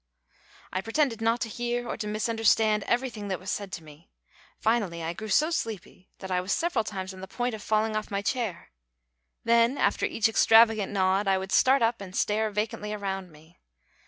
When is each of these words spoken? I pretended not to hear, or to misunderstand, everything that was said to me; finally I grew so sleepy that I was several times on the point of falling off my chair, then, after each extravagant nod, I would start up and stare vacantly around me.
I 0.73 0.81
pretended 0.81 1.21
not 1.21 1.41
to 1.41 1.47
hear, 1.47 1.87
or 1.87 1.95
to 1.97 2.07
misunderstand, 2.07 2.83
everything 2.85 3.27
that 3.27 3.39
was 3.39 3.51
said 3.51 3.71
to 3.73 3.83
me; 3.83 4.09
finally 4.57 5.03
I 5.03 5.13
grew 5.13 5.29
so 5.29 5.51
sleepy 5.51 6.09
that 6.17 6.31
I 6.31 6.41
was 6.41 6.51
several 6.53 6.83
times 6.83 7.13
on 7.13 7.21
the 7.21 7.27
point 7.27 7.53
of 7.53 7.61
falling 7.61 7.95
off 7.95 8.09
my 8.09 8.23
chair, 8.23 8.71
then, 9.43 9.77
after 9.77 10.07
each 10.07 10.27
extravagant 10.27 10.91
nod, 10.91 11.27
I 11.27 11.37
would 11.37 11.51
start 11.51 11.83
up 11.83 12.01
and 12.01 12.15
stare 12.15 12.49
vacantly 12.49 12.93
around 12.93 13.31
me. 13.31 13.59